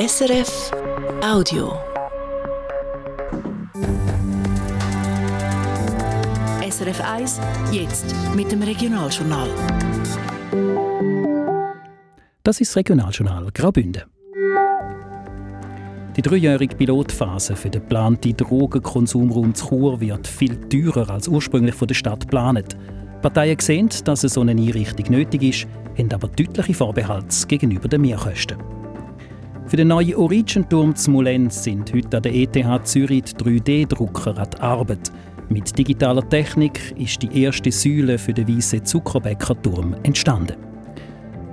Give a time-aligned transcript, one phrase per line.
[0.00, 0.70] SRF
[1.22, 1.74] Audio.
[6.70, 7.38] SRF 1,
[7.70, 9.50] jetzt mit dem Regionaljournal.
[12.42, 14.04] Das ist das Regionaljournal Graubünden.
[16.16, 21.88] Die dreijährige Pilotphase für den geplanten Drogenkonsumraum zu Chur wird viel teurer als ursprünglich von
[21.88, 22.74] der Stadt geplant.
[23.20, 25.66] Parteien sehen, dass eine solche Einrichtung nötig ist,
[25.98, 28.79] haben aber deutliche Vorbehalte gegenüber den Mehrkosten.
[29.70, 34.60] Für den neuen Origin-Turm zu Mulenz sind heute an der ETH Zürich 3D-Drucker an die
[34.60, 35.12] Arbeit.
[35.48, 40.56] Mit digitaler Technik ist die erste Säule für den weißen Zuckerbäcker-Turm entstanden.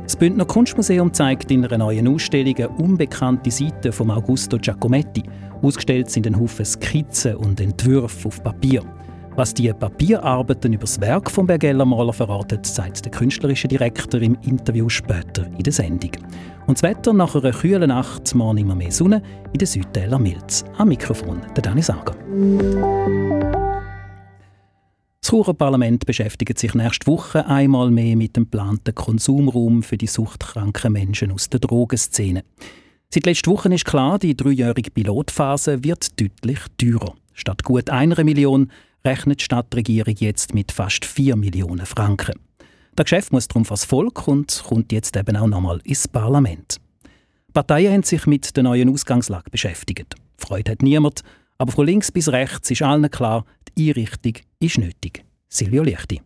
[0.02, 5.22] Das Bündner Kunstmuseum zeigt in einer neuen Ausstellung eine unbekannte Seite von Augusto Giacometti.
[5.62, 8.82] Ausgestellt sind ein Haufen Skizzen und Entwürfe auf Papier.
[9.38, 14.36] Was die Papierarbeiten über das Werk von Bergeller Maler verratet, sagt der künstlerische Direktor im
[14.42, 16.10] Interview später in der Sendung.
[16.66, 19.22] Und das Wetter nach einer kühlen Nacht, morgen immer mehr Sonne,
[19.54, 20.66] in den Südtäler Milz.
[20.80, 22.16] Am Mikrofon der Dani Sager.
[25.22, 30.08] Das Churer Parlament beschäftigt sich nächste Woche einmal mehr mit dem geplanten Konsumraum für die
[30.08, 32.44] suchtkranken Menschen aus der Drogenszene.
[33.14, 37.14] Seit letzter Woche ist klar, die dreijährige Pilotphase wird deutlich teurer.
[37.36, 38.72] Statt gut einer Million
[39.08, 42.36] rechnet die Stadtregierung jetzt mit fast 4 Millionen Franken.
[42.96, 46.78] Das Geschäft muss darum vors Volk und kommt jetzt eben auch nochmal ins Parlament.
[47.54, 50.16] Parteien haben sich mit der neuen Ausgangslage beschäftigt.
[50.38, 51.22] Freude hat niemand,
[51.58, 53.46] aber von links bis rechts ist allen klar,
[53.78, 55.24] die Einrichtung ist nötig.
[55.48, 56.22] Silvio Lichti.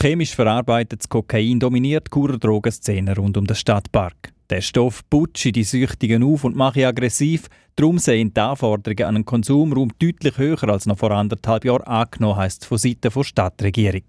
[0.00, 4.32] Chemisch verarbeitetes Kokain dominiert die Drogenszene rund um den Stadtpark.
[4.50, 7.48] Der Stoff putscht die Süchtigen auf und macht aggressiv.
[7.76, 12.36] Darum sehen die Anforderungen an einen Konsumraum deutlich höher als noch vor anderthalb Jahren angenommen,
[12.36, 14.04] heisst von Seiten der Stadtregierung.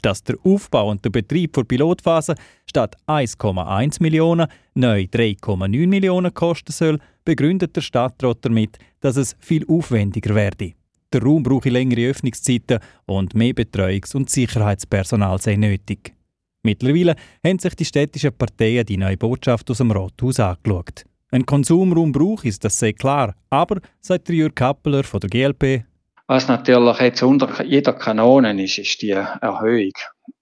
[0.00, 6.72] Dass der Aufbau und der Betrieb der Pilotphase statt 1,1 Millionen neu 3,9 Millionen kosten
[6.72, 10.72] soll, begründet der Stadtrat damit, dass es viel aufwendiger werde.
[11.12, 16.14] Der Raum brauche längere Öffnungszeiten und mehr Betreuungs- und Sicherheitspersonal sei nötig.
[16.62, 21.04] Mittlerweile haben sich die städtischen Parteien die neue Botschaft aus dem Rathaus angeschaut.
[21.30, 25.84] Ein Konsumraum braucht ist das sehr klar, aber, sagt Jürg Kappeler von der GLP,
[26.28, 29.92] was natürlich jetzt unter jeder Kanone ist, ist die Erhöhung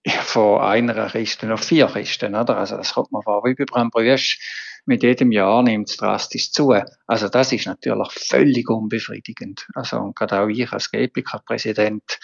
[0.07, 2.35] von einer Kiste auf vier Kisten.
[2.35, 2.59] Oder?
[2.59, 4.39] Also das kommt man vor wie bei Brambrüsch.
[4.87, 6.75] Mit jedem Jahr nimmt es drastisch zu.
[7.07, 9.67] Also das ist natürlich völlig unbefriedigend.
[9.75, 12.21] Also und gerade auch ich als GPK-Präsident,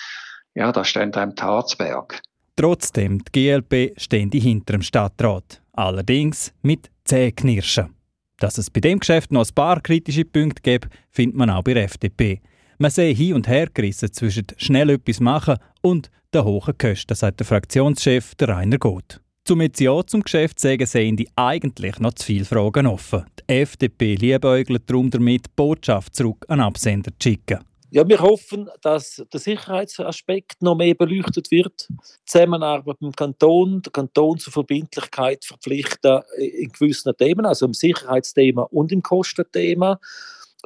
[0.55, 2.23] ja, da steht einem Tarzberg.
[2.57, 5.63] Trotzdem, die GLP stehen hinter dem Stadtrat.
[5.73, 7.95] Allerdings mit Zähknirschen.
[8.39, 11.75] Dass es bei dem Geschäft noch ein paar kritische Punkte gibt, findet man auch bei
[11.75, 12.41] der FDP.
[12.79, 17.41] Man sehe hin und her gerissen zwischen schnell etwas machen und den hohen Kosten, sagt
[17.41, 19.21] der Fraktionschef der Rainer Goth.
[19.45, 23.25] Zum jetzt Ja zum Geschäft sagen sehen die eigentlich noch zu viele Fragen offen.
[23.39, 27.61] Die FDP liebäugelt darum damit, die Botschaft zurück an Absender zu schicken.
[27.91, 31.89] Ja, wir hoffen, dass der Sicherheitsaspekt noch mehr beleuchtet wird.
[31.89, 37.75] Die Zusammenarbeit mit dem Kanton, der Kanton zur Verbindlichkeit verpflichten in gewissen Themen, also im
[37.75, 40.01] Sicherheitsthema und im Kostenthema.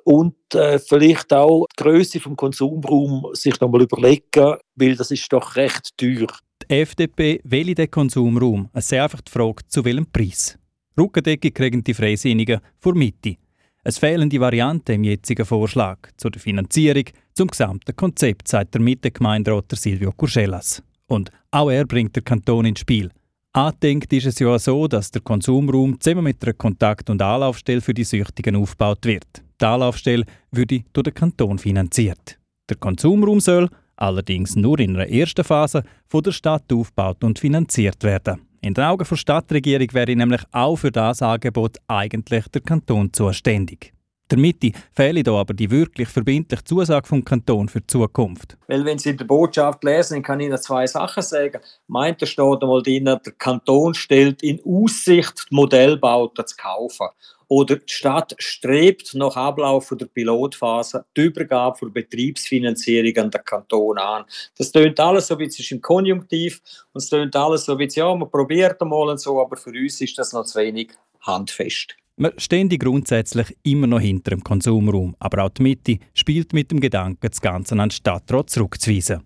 [0.04, 5.56] Und äh, vielleicht auch die Größe vom Konsumraum sich nochmal überlegen, weil das ist doch
[5.56, 6.26] recht teuer.
[6.62, 8.70] Die FDP will den Konsumraum.
[8.72, 10.58] Es ist einfach die Frage, zu welchem Preis.
[10.98, 13.36] Rückendecke kriegen die Freisinnigen vor Mitte.
[13.82, 18.82] Es fehlen die Varianten im jetzigen Vorschlag zu der Finanzierung, zum gesamten Konzept, sagt der
[18.82, 20.82] Mitte-Gemeinderat Silvio Curcellas.
[21.06, 23.10] Und auch er bringt den Kanton ins Spiel.
[23.52, 27.94] Angedenkt ist es ja so, dass der Konsumraum zusammen mit einer Kontakt- und Anlaufstelle für
[27.94, 29.42] die Süchtigen aufgebaut wird.
[29.60, 32.38] Die Anlaufstelle würde durch den Kanton finanziert.
[32.68, 38.04] Der Konsumraum soll allerdings nur in einer ersten Phase von der Stadt aufgebaut und finanziert
[38.04, 38.49] werden.
[38.62, 43.94] In den Augen der Stadtregierung wäre nämlich auch für das Angebot eigentlich der Kanton zuständig.
[44.30, 48.56] Der Mitte fehlt hier aber die wirklich verbindliche Zusage vom Kanton für die Zukunft.
[48.68, 51.60] Weil wenn Sie die Botschaft lesen, kann ich Ihnen zwei Sachen sagen.
[51.88, 57.08] Meint, da steht einmal drin, der Kanton stellt in Aussicht, Modellbauten zu kaufen.
[57.48, 63.98] Oder die Stadt strebt nach Ablauf der Pilotphase die Übergabe von Betriebsfinanzierung an den Kanton
[63.98, 64.24] an.
[64.56, 66.62] Das tönt alles so wie es im Konjunktiv
[66.92, 69.70] und es tönt alles so wie es, ja, man probiert einmal und so, aber für
[69.70, 70.92] uns ist das noch zu wenig
[71.22, 71.96] handfest.
[72.20, 76.78] Wir stehen grundsätzlich immer noch hinter dem Konsumraum, aber auch die Mitte spielt mit dem
[76.78, 79.22] Gedanken, das Ganze an den Stadtrat zurückzuweisen.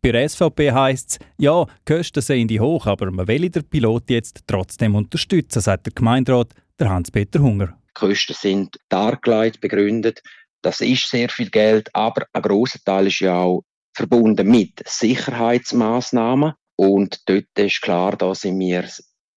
[0.00, 3.62] Bei der SVP heisst es, ja, die Kosten seien die hoch, aber man will den
[3.62, 7.78] Pilot jetzt trotzdem unterstützen, sagt der Gemeinderat der Hans-Peter Hunger.
[7.90, 10.20] Die Kosten sind dargelegt, begründet.
[10.62, 13.62] Das ist sehr viel Geld, aber ein großer Teil ist ja auch
[13.94, 16.54] verbunden mit Sicherheitsmaßnahmen.
[16.74, 18.84] Und dort ist klar, da sind wir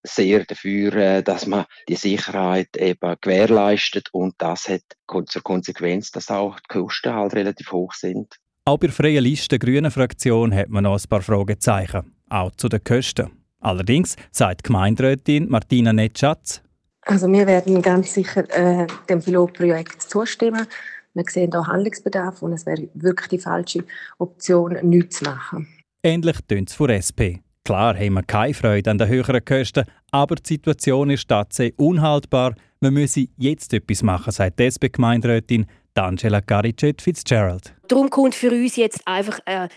[0.05, 4.81] sehr dafür, äh, dass man die Sicherheit eben gewährleistet und das hat
[5.27, 8.35] zur Konsequenz, dass auch die Kosten halt relativ hoch sind.
[8.65, 12.69] Auch bei der Freien Liste Grünen Fraktion hat man noch ein paar Fragezeichen, auch zu
[12.69, 13.31] den Kosten.
[13.59, 16.61] Allerdings sagt Gemeinderätin Martina Netschatz,
[17.05, 20.65] also wir werden ganz sicher äh, dem Pilotprojekt zustimmen.
[21.13, 23.83] Wir sehen da Handlungsbedarf und es wäre wirklich die falsche
[24.17, 25.67] Option, nichts zu machen.
[26.03, 27.44] Ähnlich tönt es von SP.
[27.65, 32.53] Klar haben wir keine Freude an den höheren Kosten, aber die Situation ist tatsächlich unhaltbar.
[32.79, 35.65] Wir müssen jetzt etwas machen, sagt die SP-Gemeinderätin
[35.95, 37.73] Angela Garicet Fitzgerald.
[37.87, 39.67] Darum kommt für uns jetzt einfach äh,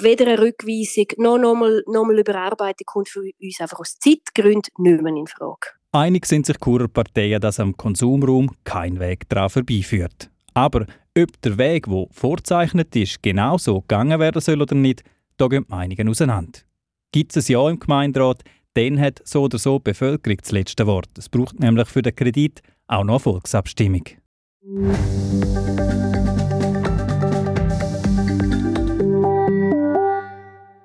[0.00, 5.02] weder eine Rückweisung noch nochmal noch mal Überarbeitung kommt für uns einfach aus Zeitgründen nicht
[5.02, 5.68] mehr in Frage.
[5.92, 10.30] Einig sind sich Churer Parteien, dass am Konsumraum kein Weg daran vorbeiführt.
[10.54, 10.86] Aber
[11.18, 15.02] ob der Weg, der vorzeichnet ist, genau so gegangen werden soll oder nicht,
[15.36, 16.60] da gehen die Meinungen auseinander.
[17.14, 20.84] Gibt es ein Ja im Gemeinderat, dann hat so oder so die Bevölkerung das letzte
[20.88, 21.10] Wort.
[21.16, 24.02] Es braucht nämlich für den Kredit auch noch eine Volksabstimmung.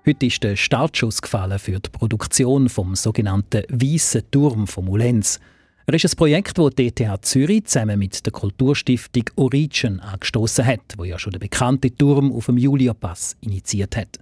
[0.06, 5.40] Heute ist der Startschuss gefallen für die Produktion vom sogenannten Weißen Turm von Mulenz.
[5.88, 10.94] Er ist ein Projekt, das die ETH Zürich zusammen mit der Kulturstiftung Origin angestoßen hat,
[10.96, 14.20] wo ja schon der bekannte Turm auf dem Julia-Pass initiiert hat.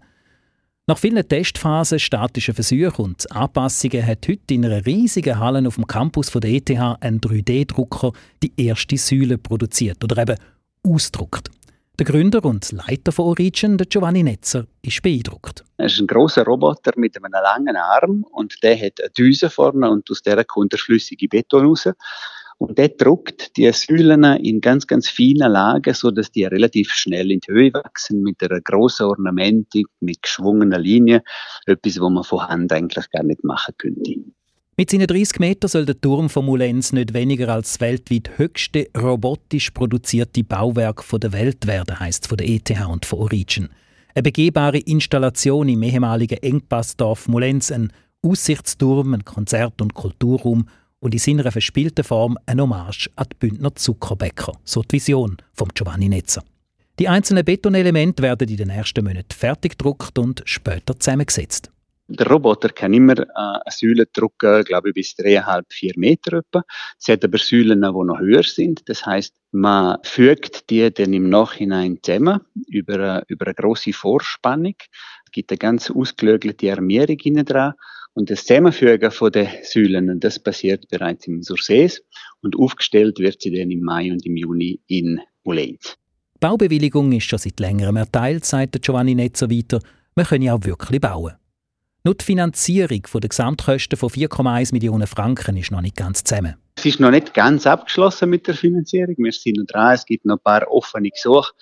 [0.89, 5.86] Nach vielen Testphasen, statischen Versuchen und Anpassungen hat heute in einer riesigen Halle auf dem
[5.86, 10.38] Campus der ETH ein 3D-Drucker die erste Säule produziert oder eben
[10.84, 11.51] ausdruckt.
[12.00, 15.66] Der Gründer und Leiter von Origin, der Giovanni Netzer, ist beeindruckt.
[15.75, 19.90] Es ist ein großer Roboter mit einem langen Arm und der hat eine Düse vorne
[19.90, 21.90] und aus der kommt der flüssige Beton raus.
[22.59, 27.31] Und der druckt die Säulen in ganz, ganz feinen Lagen, so dass die relativ schnell
[27.31, 31.21] in die Höhe wachsen, mit einer grossen Ornamentik, mit geschwungenen Linien.
[31.68, 34.15] Etwas, was man von Hand eigentlich gar nicht machen könnte.
[34.75, 38.88] Mit seinen 30 Metern soll der Turm von Mulenz nicht weniger als das weltweit höchste
[38.95, 43.69] robotisch produzierte Bauwerk der Welt werden, heisst es von der ETH und von Origin.
[44.13, 47.92] Eine begehbare Installation im ehemaligen Engpassdorf Mulenz, ein
[48.24, 50.68] Aussichtsturm, ein Konzert- und Kulturraum
[51.00, 55.70] und in seiner verspielten Form ein Hommage an die Bündner Zuckerbäcker, so die Vision von
[55.74, 56.44] Giovanni Netzer.
[57.00, 61.72] Die einzelnen Betonelemente werden in den ersten Monaten fertiggedruckt und später zusammengesetzt.
[62.10, 66.64] Der Roboter kann immer äh, eine Säule drucken, glaube ich, bis dreieinhalb, vier Meter etwa.
[66.98, 68.88] Es hat aber Säulen, die noch höher sind.
[68.88, 74.76] Das heißt, man fügt die dann im Nachhinein zusammen über, eine, über eine grosse Vorspannung.
[75.26, 77.74] Es gibt eine ganz ausgelögelte Armierung dran.
[78.18, 82.02] Und das Zusammenfügen von den Säulen, das passiert bereits im Sursees
[82.42, 85.96] und aufgestellt wird sie dann im Mai und im Juni in Mulenz.
[86.34, 89.80] Die Baubewilligung ist schon seit längerem erteilt, sagt Giovanni Netzer weiter.
[90.16, 91.34] Man könne auch wirklich bauen.
[92.04, 96.56] Nur die Finanzierung der Gesamtkosten von 4,1 Millionen Franken ist noch nicht ganz zusammen.
[96.75, 99.14] Es ist noch nicht ganz abgeschlossen mit der Finanzierung.
[99.19, 99.94] Wir sind noch dran.
[99.94, 101.54] Es gibt noch ein paar offene Gesuche.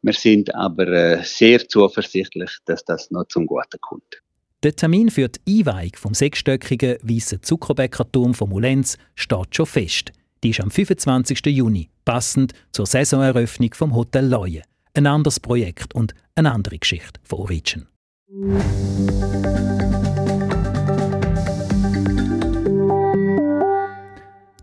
[0.00, 4.22] Wir sind aber äh, sehr zuversichtlich, dass das noch zum Guten kommt.
[4.64, 10.10] Der Termin für die Einweihung vom sechsstöckigen weißen Zuckerbäckerturm von Mulenz steht schon fest.
[10.42, 11.46] Die ist am 25.
[11.46, 14.62] Juni, passend zur Saisoneröffnung vom Hotel Leue.
[14.94, 17.86] Ein anderes Projekt und eine andere Geschichte von Origin.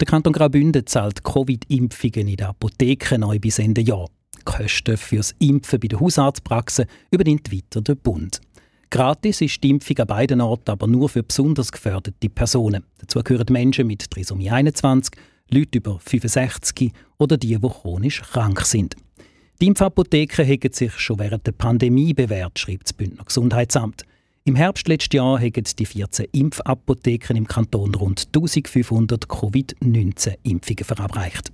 [0.01, 4.09] Der Kanton Graubünden zahlt Covid-Impfungen in den Apotheken neu bis Ende Jahr.
[4.37, 8.41] Die Kosten für das Impfen bei den Hausarztpraxen übernimmt weiter der Bund.
[8.89, 12.83] Gratis ist die Impfung an beiden Orten aber nur für besonders gefährdete Personen.
[12.99, 15.13] Dazu gehören Menschen mit Trisomie 21,
[15.49, 18.95] Leute über 65 oder die, die chronisch krank sind.
[19.61, 24.03] Die Impfapotheken haben sich schon während der Pandemie bewährt, schreibt das Bündner Gesundheitsamt.
[24.43, 31.51] Im Herbst letzten Jahr haben die 14 Impfapotheken im Kanton rund 1500 Covid-19-Impfungen verabreicht.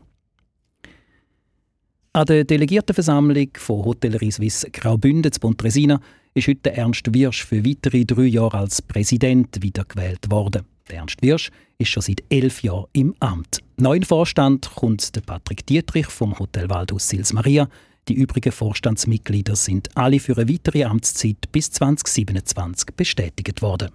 [2.13, 6.01] An der Delegiertenversammlung von Hotellerie Suisse Graubünden zu Pontresina
[6.33, 10.63] ist heute Ernst Wirsch für weitere drei Jahre als Präsident wiedergewählt worden.
[10.89, 13.59] Ernst Wirsch ist schon seit elf Jahren im Amt.
[13.77, 17.69] Neu in Vorstand kommt der Patrick Dietrich vom Hotel Waldhaus Sils Maria.
[18.09, 23.89] Die übrigen Vorstandsmitglieder sind alle für eine weitere Amtszeit bis 2027 bestätigt worden.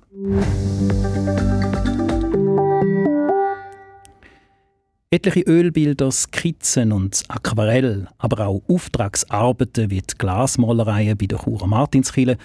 [5.16, 12.36] Etliche Ölbilder, Skizzen und Aquarell, aber auch Auftragsarbeiten wie die Glasmalereien bei der Churer Martinskille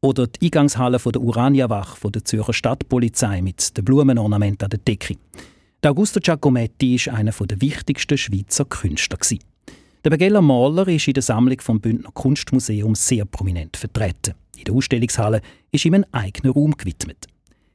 [0.00, 5.16] oder die Eingangshalle der Uraniawach der Zürcher Stadtpolizei mit den Blumenornamenten an der Decke.
[5.82, 9.18] Der Augusto Giacometti war einer der wichtigsten Schweizer Künstler.
[10.04, 14.36] Der Begeller Maler ist in der Sammlung vom Bündner Kunstmuseum sehr prominent vertreten.
[14.56, 15.40] In der Ausstellungshalle
[15.72, 17.26] ist ihm ein eigener Raum gewidmet.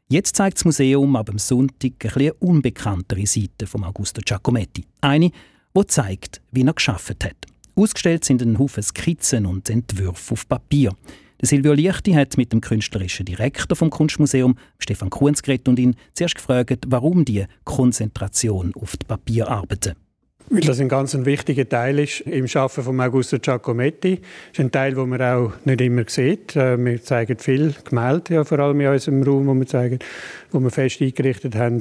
[0.08, 4.86] Jetzt zeigt das Museum ab dem Sonntag eine unbekanntere Seite von Augusto Giacometti.
[5.02, 5.32] Eine,
[5.76, 7.48] die zeigt, wie er geschafft hat.
[7.76, 10.96] Ausgestellt sind ein Haufen Skizzen und Entwürfe auf Papier.
[11.42, 16.36] Silvio Lichti hat mit dem künstlerischen Direktor vom Kunstmuseum, Stefan Kunz, geredet und ihn zuerst
[16.36, 19.96] gefragt, warum die Konzentration auf die Papierarbeiten.
[20.50, 24.18] Weil das ein ganz wichtiger Teil ist im Schaffen von Augusto Giacometti.
[24.18, 26.56] Das ist ein Teil, den man auch nicht immer sieht.
[26.56, 29.98] Äh, wir zeigen viel Gemälde, ja, vor allem in unserem Raum, wo wir zeigen,
[30.52, 31.80] wo wir fest eingerichtet haben.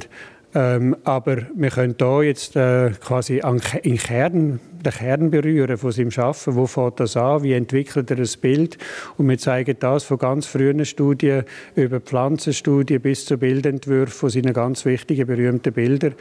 [0.57, 5.91] Ähm, aber wir können hier jetzt äh, quasi an, in Kern, den Kern berühren von
[5.91, 6.55] seinem Schaffen.
[6.55, 7.43] Wo fängt das an?
[7.43, 8.77] Wie entwickelt er das Bild?
[9.17, 11.43] Und wir zeigen das von ganz frühen Studien
[11.75, 16.15] über Pflanzenstudien bis zu Bildentwürfen von seinen ganz wichtigen, berühmten Bildern.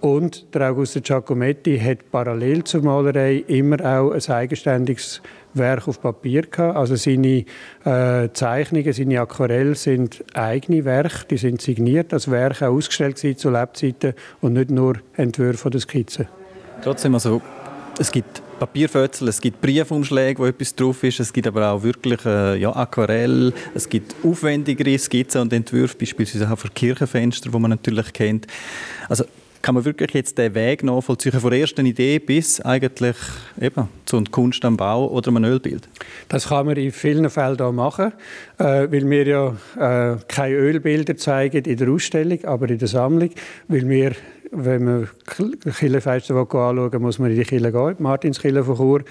[0.00, 5.20] Und der Augusto Giacometti hat parallel zur Malerei immer auch ein eigenständiges
[5.54, 6.76] Werk auf Papier gehabt.
[6.76, 7.44] Also seine
[7.84, 14.14] äh, Zeichnungen, seine Aquarelle sind eigene Werke, die sind signiert als Werke ausgestellt zu Lebzeiten
[14.40, 16.28] und nicht nur Entwürfe oder Skizzen.
[16.82, 17.40] Trotzdem, also
[17.98, 22.24] es gibt Papierfötzel, es gibt Briefumschläge, wo etwas drauf ist, es gibt aber auch wirklich
[22.24, 27.70] äh, ja, Aquarell, es gibt aufwendigere Skizzen und Entwürfe, beispielsweise auch für Kirchenfenster, wo man
[27.70, 28.46] natürlich kennt.
[29.08, 29.24] Also
[29.62, 33.16] kann man wirklich jetzt den Weg nachvollziehen von der ersten Idee bis eigentlich
[33.60, 35.88] eben zur Kunst am Bau oder einem Ölbild?
[36.28, 38.12] Das kann man in vielen Fällen hier machen,
[38.58, 43.30] äh, weil wir ja äh, keine Ölbilder zeigen in der Ausstellung, aber in der Sammlung,
[43.68, 44.12] weil wir
[44.54, 49.02] wenn man Kirchenfeste anschauen muss man in die Kirche gehen, Martinskirche von Chur.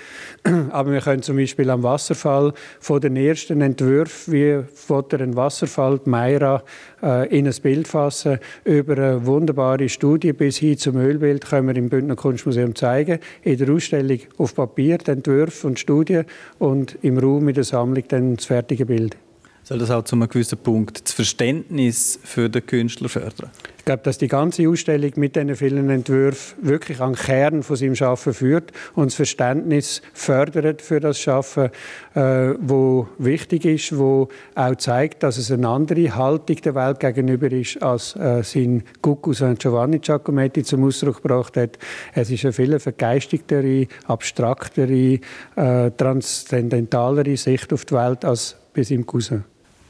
[0.72, 6.00] Aber wir können zum Beispiel am Wasserfall von den ersten Entwürfen, wie von ein Wasserfall,
[6.06, 6.64] die Meira,
[7.02, 8.38] äh, in ein Bild fassen.
[8.66, 13.20] Über eine wunderbare Studie bis hin zum Ölbild können wir im Bündner Kunstmuseum zeigen.
[13.42, 16.26] In der Ausstellung auf Papier die Entwürfe und Studien
[16.60, 19.18] und im Raum in der Sammlung dann das fertige Bild.
[19.64, 23.52] Soll das auch zu einem gewissen Punkt das Verständnis für den Künstler fördern?
[23.78, 27.76] Ich glaube, dass die ganze Ausstellung mit diesen vielen Entwürfen wirklich an den Kern von
[27.76, 31.72] seinem Schaffen führt und das Verständnis fördert für das Schaffen,
[32.14, 37.52] äh, wo wichtig ist, wo auch zeigt, dass es eine andere Haltung der Welt gegenüber
[37.52, 41.80] ist, als äh, sein Cucco San Giovanni Giacometti zum Ausdruck gebracht hat.
[42.14, 45.20] Es ist eine viel vergeistigtere, abstraktere,
[45.56, 49.44] äh, transzendentalere Sicht auf die Welt als bei seinem Cousin.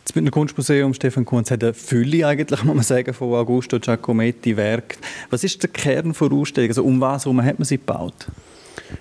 [0.03, 4.57] Das Bündner Kunstmuseum Stefan Kunz hat eine Fülle eigentlich, muss man sagen, von Augusto Giacometti
[4.57, 4.97] Werk.
[5.29, 6.69] Was ist der Kern der Ausstellung?
[6.69, 8.27] Also um was herum hat man sie gebaut?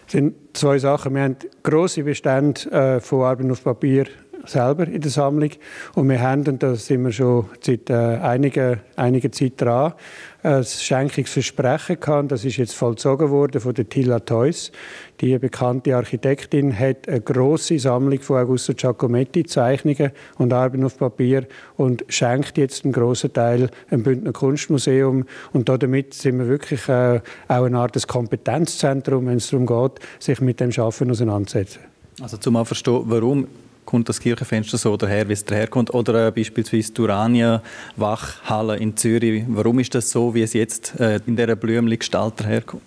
[0.06, 1.14] Es sind zwei Sachen.
[1.14, 4.06] Wir haben grosse Bestände äh, von Arbeiten auf Papier
[4.46, 5.50] selber in der Sammlung.
[5.94, 9.94] Und wir haben, und da sind wir schon seit äh, einiger, einiger Zeit dran,
[10.42, 12.32] ein Schenkungsversprechen gehabt.
[12.32, 14.72] Das ist jetzt vollzogen worden von der Tilla Theus.
[15.20, 21.46] Die bekannte Architektin hat eine große Sammlung von Augusto Giacometti Zeichnungen und Arbeiten auf Papier
[21.76, 25.26] und schenkt jetzt einen großen Teil im Bündner Kunstmuseum.
[25.52, 30.00] Und damit sind wir wirklich äh, auch eine Art des Kompetenzzentrum, wenn es darum geht,
[30.18, 31.82] sich mit dem Schaffen auseinanderzusetzen.
[32.22, 33.46] Also zum verstehen, warum
[33.90, 35.92] kommt das Kirchenfenster so daher, wie es daherkommt.
[35.92, 37.62] Oder äh, beispielsweise die Urania
[37.96, 39.44] Wachhalle in Zürich.
[39.48, 42.82] Warum ist das so, wie es jetzt äh, in dieser blümlichen Gestalt daherkommt?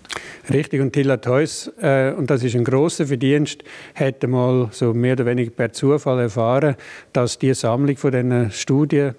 [0.50, 5.12] Richtig, und Tilla Theus, äh, und das ist ein großer Verdienst, hat einmal so mehr
[5.12, 6.76] oder weniger per Zufall erfahren,
[7.12, 9.14] dass die Sammlung von diesen Studien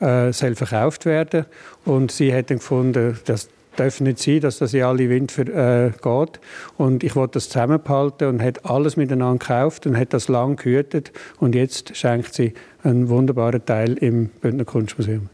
[0.00, 1.46] äh, soll verkauft werden
[1.84, 3.48] und sie hat dann gefunden, dass
[3.80, 6.40] darf nicht sein, dass das in alle Wind für, äh, geht.
[6.76, 11.12] Und ich wollte das zusammenhalten und hat alles miteinander gekauft und hat das lang gehütet.
[11.38, 15.28] Und jetzt schenkt sie einen wunderbaren Teil im Bündner Kunstmuseum.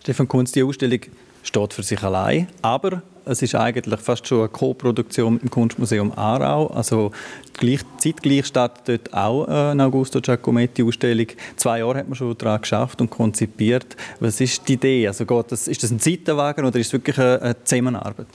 [0.00, 1.00] Stefan Kunz, die Ausstellung
[1.42, 6.68] steht für sich allein, aber es ist eigentlich fast schon eine Co-Produktion im Kunstmuseum Aarau.
[6.68, 7.12] Also
[7.54, 11.26] gleich, zeitgleich startet dort auch eine Augusto Giacometti-Ausstellung.
[11.56, 13.96] Zwei Jahre hat man schon daran geschafft und konzipiert.
[14.20, 15.06] Was ist die Idee?
[15.06, 18.26] Also geht ist das ein Zeitenwagen oder ist es wirklich eine Zusammenarbeit?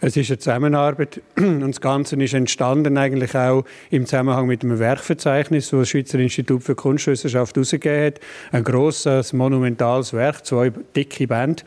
[0.00, 4.78] Es ist eine Zusammenarbeit und das Ganze ist entstanden eigentlich auch im Zusammenhang mit einem
[4.78, 8.20] Werkverzeichnis, das das Schweizer Institut für Kunstwissenschaft herausgegeben hat.
[8.52, 11.62] Ein grosses, monumentales Werk, zwei dicke Bände.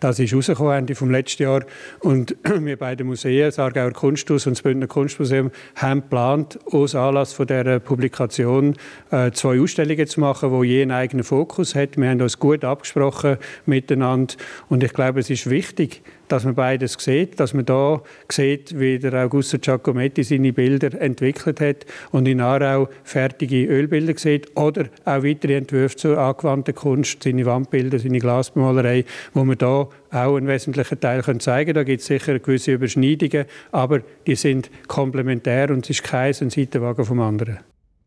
[0.00, 1.64] Das ist rausgekommen Ende vom letzten Jahr
[2.00, 7.32] und wir beide Museen, das Aargauer Kunsthaus und das Bündner Kunstmuseum, haben geplant, aus Anlass
[7.32, 8.76] von dieser Publikation
[9.10, 11.96] äh, zwei Ausstellungen zu machen, wo je einen eigenen Fokus hat.
[11.96, 14.34] Wir haben uns gut abgesprochen miteinander
[14.68, 18.98] und ich glaube, es ist wichtig, dass man beides sieht, dass man da sieht, wie
[18.98, 25.22] der Augusto Giacometti seine Bilder entwickelt hat und in Aarau fertige Ölbilder sieht oder auch
[25.22, 29.04] weitere Entwürfe zur angewandten Kunst, seine Wandbilder, seine Glasmalerei,
[29.34, 33.46] wo man da auch einen wesentlichen Teil können zeigen Da gibt es sicher gewisse Überschneidungen,
[33.72, 37.58] aber die sind komplementär und es ist kein Seitenwagen vom anderen.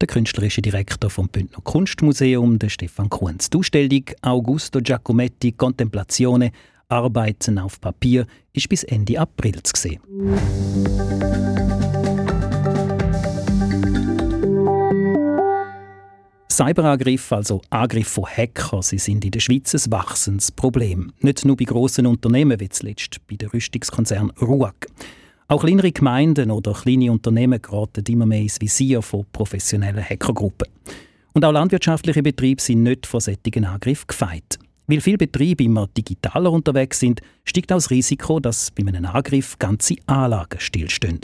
[0.02, 3.50] der künstlerische Direktor vom Bündner Kunstmuseum, der Stefan Kunz.
[3.50, 6.52] Die Ausstellung Augusto Giacometti Contemplazione
[6.89, 10.01] Arbeiten auf Papier ist bis Ende April zu sehen.
[16.51, 21.13] Cyberangriffe, also Angriffe von Hackern, sie sind in der Schweiz ein wachsendes Problem.
[21.22, 24.88] Nicht nur bei grossen Unternehmen wie zuletzt bei der Rüstungskonzern RUAG.
[25.48, 30.67] Auch kleinere Gemeinden oder kleine Unternehmen geraten immer mehr ins Visier von professionellen Hackergruppen.
[31.34, 34.60] Und auch landwirtschaftliche Betriebe sind nicht von solchen Angriffen gefeit.
[34.89, 39.60] Weil viele Betriebe immer digitaler unterwegs sind, steigt auch das Risiko, dass bei einem Angriff
[39.60, 41.19] ganze Anlagen stillstehen.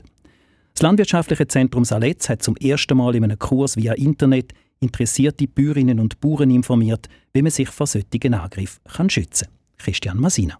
[0.75, 5.99] Das Landwirtschaftliche Zentrum Saletz hat zum ersten Mal in einem Kurs via Internet interessierte Bäuerinnen
[5.99, 9.55] und Bauern informiert, wie man sich vor solchen Angriffen schützen kann.
[9.79, 10.59] Christian Masina.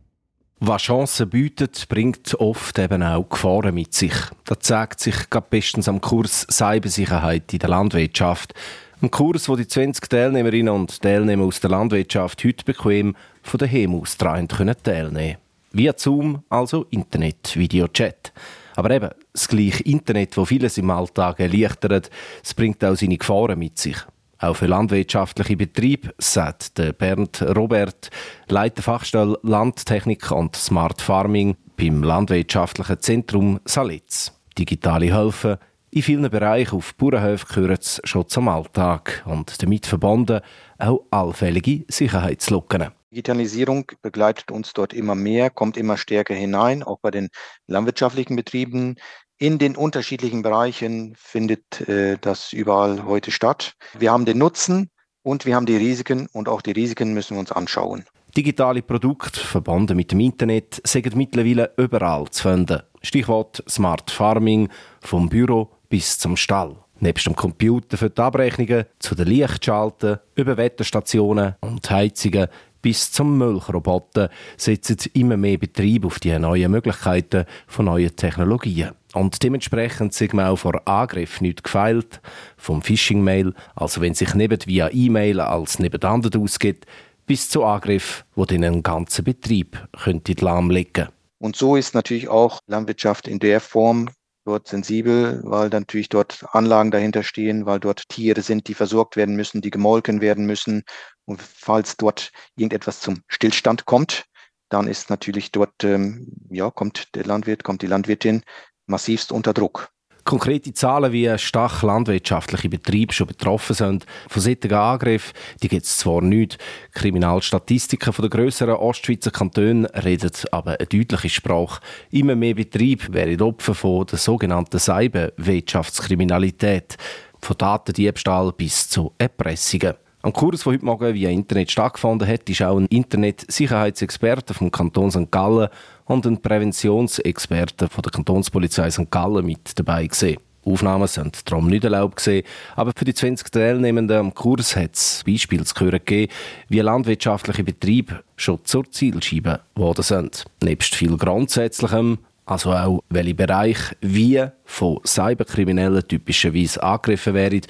[0.60, 4.16] Was Chancen bietet, bringt oft eben auch Gefahren mit sich.
[4.46, 5.16] Das zeigt sich
[5.52, 8.56] bestens am Kurs Cybersicherheit in der Landwirtschaft.
[9.02, 13.94] Ein Kurs, wo die 20 Teilnehmerinnen und Teilnehmer aus der Landwirtschaft heute bequem von daheim
[13.94, 15.36] aus teilnehmen können.
[15.74, 18.32] Via Zoom, also Internet, Videochat.
[18.78, 22.10] Aber eben, das gleiche Internet, das vieles im Alltag erleichtert,
[22.56, 23.98] bringt auch seine Gefahren mit sich.
[24.40, 28.10] Auch für landwirtschaftliche Betriebe, sagt der Bernd Robert,
[28.48, 34.32] Leiter Fachstelle Landtechnik und Smart Farming beim Landwirtschaftlichen Zentrum Salitz.
[34.58, 35.60] Digitale Hilfe
[35.96, 40.42] in vielen Bereichen auf Bauernhöfen gehören schon zum Alltag und damit verbunden
[40.78, 42.90] auch allfällige Sicherheitslücken.
[43.12, 47.30] Digitalisierung begleitet uns dort immer mehr, kommt immer stärker hinein, auch bei den
[47.68, 48.96] landwirtschaftlichen Betrieben.
[49.38, 53.76] In den unterschiedlichen Bereichen findet äh, das überall heute statt.
[53.98, 54.90] Wir haben den Nutzen
[55.24, 58.04] und wir haben die Risiken und auch die Risiken müssen wir uns anschauen.
[58.36, 62.82] Digitale Produkte verbunden mit dem Internet sind mittlerweile überall zu finden.
[63.02, 64.68] Stichwort Smart Farming
[65.00, 66.76] vom Büro bis zum Stall.
[67.00, 72.48] Nebst dem Computer für die Abrechnungen, zu den Lichtschalten, über Wetterstationen und Heizungen
[72.86, 78.92] bis zum Milchroboter setzen immer mehr Betriebe auf die neuen Möglichkeiten von neuen Technologien.
[79.16, 82.22] Und dementsprechend sind wir auch vor Angriff nicht gefeilt,
[82.58, 86.86] vom Phishing-Mail, also wenn sich neben via E-Mail als nebeneinander ausgeht,
[87.26, 91.08] bis zu Angriff, wo den einen ganzen Betrieb könnte lahmlegen.
[91.40, 94.10] Und so ist natürlich auch Landwirtschaft in der Form
[94.46, 99.36] dort sensibel, weil natürlich dort Anlagen dahinter stehen, weil dort Tiere sind, die versorgt werden
[99.36, 100.84] müssen, die gemolken werden müssen.
[101.26, 104.26] Und falls dort irgendetwas zum Stillstand kommt,
[104.70, 108.44] dann ist natürlich dort, ähm, ja, kommt der Landwirt, kommt die Landwirtin
[108.88, 109.90] massivst unter Druck.
[110.26, 116.00] Konkrete Zahlen, wie stark landwirtschaftliche Betriebe schon betroffen sind von solchen Angriffen, die gibt es
[116.00, 116.58] zwar nicht.
[116.94, 121.80] Kriminalstatistiken von den grösseren Ostschweizer Kantonen reden aber eine deutliche Sprache.
[122.10, 126.98] Immer mehr Betriebe wären Opfer von der sogenannten Cyberwirtschaftskriminalität,
[127.40, 129.94] von Datendiebstahl bis zu Erpressungen.
[130.26, 135.12] Am Kurs, der heute Morgen via Internet stattgefunden hat, ist auch ein Internet-Sicherheitsexperte vom Kanton
[135.12, 135.30] St.
[135.30, 135.70] Gallen
[136.06, 139.12] und ein Präventionsexperte von der Kantonspolizei St.
[139.12, 140.40] Gallen mit dabei gesehen.
[140.66, 142.44] Aufnahmen sind darum nicht erlaubt gesehen,
[142.76, 146.32] aber für die 20 Teilnehmenden am Kurs hat es Beispiele zu hören gegeben,
[146.70, 150.46] wie landwirtschaftliche Betriebe schon zur Zielscheibe geworden sind.
[150.64, 157.62] Nebst viel Grundsätzlichem, also auch welche Bereiche wie von Cyberkriminellen typischerweise angegriffen werden,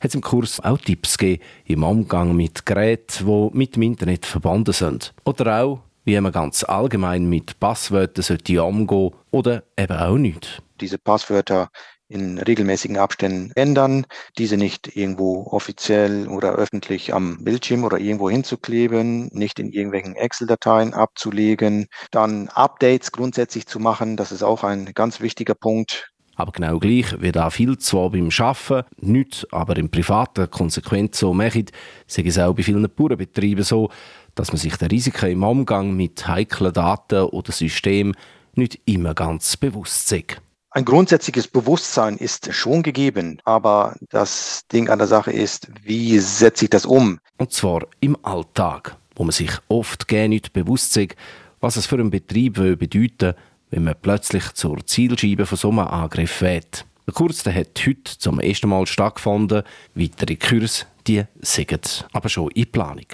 [0.00, 4.24] hat es im Kurs auch Tipps gegeben im Umgang mit Geräten, die mit dem Internet
[4.24, 5.12] verbunden sind.
[5.24, 10.62] Oder auch, wie man ganz allgemein mit Passwörtern sollte umgehen oder eben auch nicht.
[10.80, 11.68] Diese Passwörter
[12.08, 14.06] in regelmäßigen Abständen ändern,
[14.38, 20.94] diese nicht irgendwo offiziell oder öffentlich am Bildschirm oder irgendwo hinzukleben, nicht in irgendwelchen Excel-Dateien
[20.94, 26.10] abzulegen, dann Updates grundsätzlich zu machen, das ist auch ein ganz wichtiger Punkt.
[26.38, 31.34] Aber genau gleich wie da viel zwar beim Arbeiten, nicht aber im Privaten konsequent so
[31.34, 31.72] macht,
[32.06, 33.90] sei es auch bei vielen Bauernbetrieben so,
[34.38, 38.16] dass man sich der Risiken im Umgang mit heiklen Daten oder Systemen
[38.54, 40.40] nicht immer ganz bewusst ist.
[40.70, 46.66] Ein grundsätzliches Bewusstsein ist schon gegeben, aber das Ding an der Sache ist, wie setze
[46.66, 47.18] ich das um?
[47.38, 51.16] Und zwar im Alltag, wo man sich oft gerne nicht bewusst ist,
[51.60, 53.34] was es für einen Betrieb bedeuten
[53.70, 56.86] wenn man plötzlich zur Zielscheibe von so einem Angriff wird.
[57.06, 59.62] Der Kurs der hat heute zum ersten Mal stattgefunden.
[59.94, 63.06] Weitere Kurse, die sind aber schon in Planung.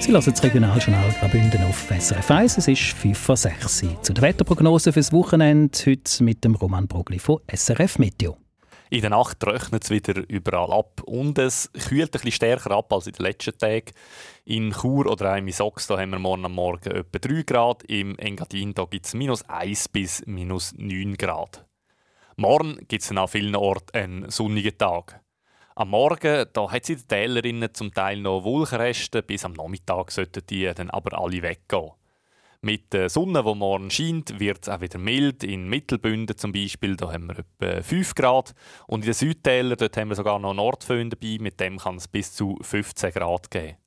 [0.00, 2.56] Sie lassen das Regionaljournal Graubünden auf SRF 1.
[2.56, 7.18] Es ist 5 vor 6 Zu der Wetterprognose fürs Wochenende heute mit dem Roman Brogli
[7.18, 8.38] von SRF Meteo.
[8.88, 13.08] In der Nacht trocknet es wieder überall ab und es kühlt bisschen stärker ab als
[13.08, 13.92] in den letzten Tagen.
[14.46, 17.82] In Chur oder auch in Misox da haben wir morgen am Morgen etwa 3 Grad,
[17.84, 21.66] im Engadin gibt es minus 1 bis minus 9 Grad.
[22.36, 25.20] Morgen gibt es an vielen Orten einen sonnigen Tag.
[25.80, 30.42] Am Morgen da hat sie die Tälerinnen zum Teil noch Wolkenreste, bis am Nachmittag sollten
[30.50, 31.92] die dann aber alle weggehen.
[32.60, 35.42] Mit der Sonne, die morgen scheint, wird es auch wieder mild.
[35.42, 38.54] In Mittelbünden zum Beispiel, da haben wir etwa 5 Grad.
[38.88, 42.34] Und in den Südtälern haben wir sogar noch Nordföhn dabei, mit dem kann es bis
[42.34, 43.78] zu 15 Grad geben.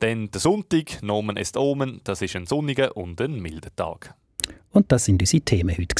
[0.00, 4.14] Dann der Sonntag, Nomen est Omen, das ist ein sonniger und ein milder Tag.
[4.70, 5.94] Und das sind unsere Themen heute.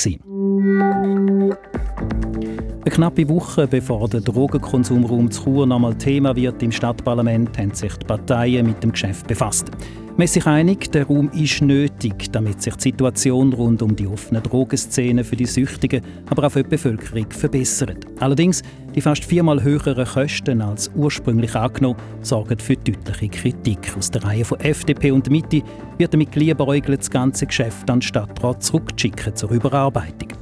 [2.85, 7.93] Eine knappe Woche bevor der Drogenkonsumraum zu Chur nochmal Thema wird im Stadtparlament, haben sich
[7.97, 9.71] die Parteien mit dem Geschäft befasst.
[10.17, 14.09] Man ist sich einig, der Raum ist nötig, damit sich die Situation rund um die
[14.09, 18.05] offenen Drogenszenen für die Süchtigen, aber auch für die Bevölkerung verbessert.
[18.19, 18.63] Allerdings,
[18.97, 23.97] die fast viermal höheren Kosten als ursprünglich angenommen, sorgen für deutliche Kritik.
[23.97, 25.63] Aus der Reihe von FDP und Mitte
[25.99, 30.33] wird damit liebäugelt, das ganze Geschäft an den Stadtrat zurückzuschicken zur Überarbeitung.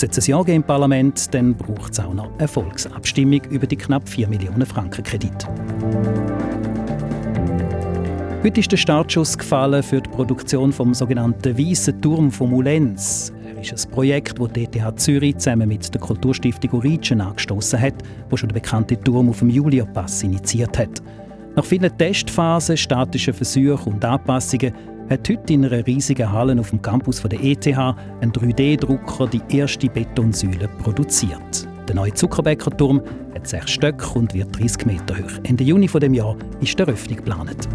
[0.00, 3.76] Sollte es Ja geben im Parlament, dann braucht es auch noch eine Volksabstimmung über die
[3.76, 5.46] knapp 4 Millionen Franken Kredit.
[8.42, 13.30] Heute ist der Startschuss gefallen für die Produktion vom sogenannten Weißen Turm von Mulenz.
[13.44, 17.96] Er ist ein Projekt, das die ETH Zürich zusammen mit der Kulturstiftung Origin angestoßen hat,
[18.30, 21.02] wo schon der bekannte Turm auf dem Julia-Pass initiiert hat.
[21.56, 24.72] Nach vielen Testphasen, statischen Versuchen und Anpassungen
[25.10, 29.88] hat heute in einer riesigen Halle auf dem Campus der ETH ein 3D-Drucker die erste
[29.88, 31.68] Betonsäule produziert.
[31.88, 33.02] Der neue Zuckerbäckerturm
[33.34, 35.40] hat sechs Stöcke und wird 30 Meter hoch.
[35.42, 37.68] Ende Juni dieses Jahr ist die Eröffnung geplant.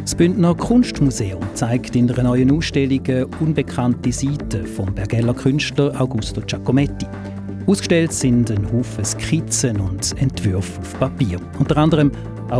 [0.00, 6.40] Das Bündner Kunstmuseum zeigt in einer neuen Ausstellung eine unbekannte Seite vom Bergeller Künstler Augusto
[6.40, 7.06] Giacometti.
[7.66, 11.38] Ausgestellt sind ein Haufen Skizzen und Entwürfe auf Papier.
[11.58, 12.10] Unter anderem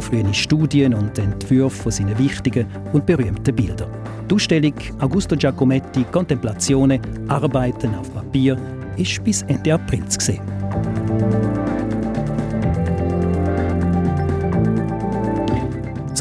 [0.01, 3.91] frühe Studien und Entwürfe von seinen wichtigen und berühmten Bildern.
[4.31, 8.57] Die Ausstellung Augusto Giacometti Contemplazione Arbeiten auf Papier
[8.97, 11.62] ist bis Ende April zu sehen.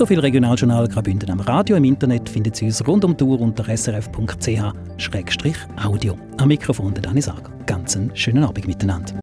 [0.02, 1.76] So viel Regionaljournal Graubünden am Radio.
[1.76, 4.18] Im Internet findet Sie uns rund um die Uhr unter srf.ch-audio.
[6.40, 7.52] Am Mikrofon der Dani Sager.
[7.68, 9.20] Ganz einen schönen Abend miteinander.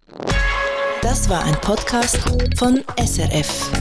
[1.03, 2.19] Das war ein Podcast
[2.57, 3.73] von SRF.